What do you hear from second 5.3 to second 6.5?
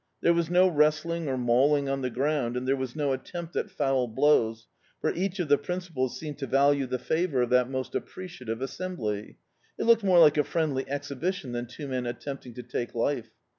of the principals seemed to